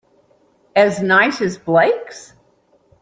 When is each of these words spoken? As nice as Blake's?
As 0.75 0.99
nice 0.99 1.41
as 1.41 1.59
Blake's? 1.59 2.33